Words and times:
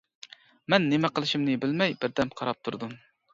مەن 0.73 0.87
نېمە 0.93 1.11
قىلىشىمنى 1.17 1.59
بىلمەي 1.67 1.95
بىردەم 2.01 2.33
قاراپ 2.41 2.65
تۇردۇم. 2.69 2.99